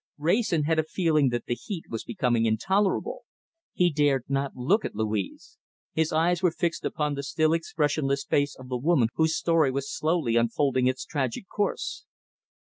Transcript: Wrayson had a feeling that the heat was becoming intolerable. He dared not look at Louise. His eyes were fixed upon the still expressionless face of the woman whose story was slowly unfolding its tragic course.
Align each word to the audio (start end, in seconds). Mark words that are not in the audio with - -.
Wrayson 0.17 0.63
had 0.63 0.79
a 0.79 0.83
feeling 0.83 1.29
that 1.29 1.45
the 1.45 1.53
heat 1.53 1.85
was 1.87 2.03
becoming 2.03 2.45
intolerable. 2.47 3.25
He 3.71 3.91
dared 3.93 4.25
not 4.27 4.55
look 4.55 4.83
at 4.83 4.95
Louise. 4.95 5.59
His 5.93 6.11
eyes 6.11 6.41
were 6.41 6.49
fixed 6.49 6.83
upon 6.85 7.13
the 7.13 7.21
still 7.21 7.53
expressionless 7.53 8.25
face 8.25 8.55
of 8.55 8.67
the 8.67 8.77
woman 8.77 9.09
whose 9.13 9.37
story 9.37 9.69
was 9.69 9.95
slowly 9.95 10.37
unfolding 10.37 10.87
its 10.87 11.05
tragic 11.05 11.47
course. 11.55 12.05